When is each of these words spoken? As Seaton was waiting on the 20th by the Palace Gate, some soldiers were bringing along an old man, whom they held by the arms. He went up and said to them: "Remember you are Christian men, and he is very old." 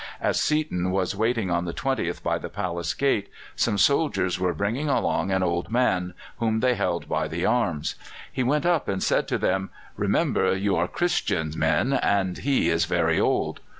As 0.19 0.41
Seaton 0.41 0.89
was 0.89 1.15
waiting 1.15 1.51
on 1.51 1.65
the 1.65 1.75
20th 1.75 2.23
by 2.23 2.39
the 2.39 2.49
Palace 2.49 2.95
Gate, 2.95 3.29
some 3.55 3.77
soldiers 3.77 4.39
were 4.39 4.51
bringing 4.51 4.89
along 4.89 5.29
an 5.29 5.43
old 5.43 5.69
man, 5.71 6.15
whom 6.39 6.59
they 6.61 6.73
held 6.73 7.07
by 7.07 7.27
the 7.27 7.45
arms. 7.45 7.93
He 8.33 8.41
went 8.41 8.65
up 8.65 8.87
and 8.87 9.03
said 9.03 9.27
to 9.27 9.37
them: 9.37 9.69
"Remember 9.95 10.57
you 10.57 10.75
are 10.75 10.87
Christian 10.87 11.53
men, 11.55 11.93
and 11.93 12.39
he 12.39 12.71
is 12.71 12.85
very 12.85 13.19
old." 13.19 13.59